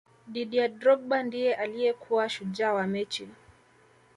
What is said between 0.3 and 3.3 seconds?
didier drogba ndiye alikuwa shujaa wa mechi